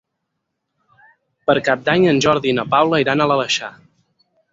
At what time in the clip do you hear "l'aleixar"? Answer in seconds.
3.33-3.71